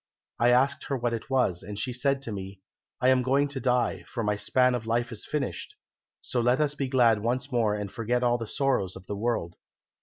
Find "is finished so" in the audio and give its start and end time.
5.11-6.41